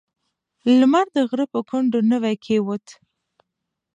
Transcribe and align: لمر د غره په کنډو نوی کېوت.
لمر 0.79 1.07
د 1.15 1.17
غره 1.29 1.45
په 1.53 1.59
کنډو 1.69 1.99
نوی 2.11 2.35
کېوت. 2.45 2.85